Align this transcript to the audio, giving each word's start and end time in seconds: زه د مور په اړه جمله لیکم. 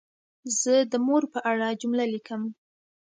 زه 0.61 0.73
د 0.91 0.93
مور 1.05 1.23
په 1.33 1.39
اړه 1.51 1.77
جمله 1.81 2.05
لیکم. 2.13 2.41